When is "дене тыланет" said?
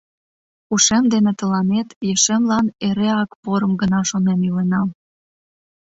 1.13-1.87